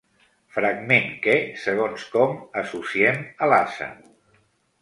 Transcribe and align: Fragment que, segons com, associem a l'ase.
Fragment 0.53 1.11
que, 1.25 1.35
segons 1.65 2.07
com, 2.15 2.35
associem 2.63 3.23
a 3.47 3.51
l'ase. 3.55 3.93